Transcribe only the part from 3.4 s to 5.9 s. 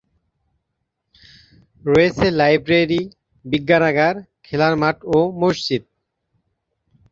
বিজ্ঞানাগার, খেলার মাঠ ও মসজিদ।